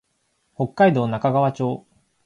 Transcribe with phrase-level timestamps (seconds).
[0.55, 1.85] 北海道中川町